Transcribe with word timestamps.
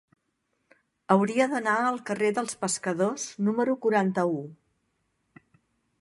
Hauria 1.15 1.47
d'anar 1.51 1.75
al 1.89 2.01
carrer 2.09 2.31
dels 2.39 2.57
Pescadors 2.65 3.27
número 3.49 3.79
quaranta-u. 3.85 4.45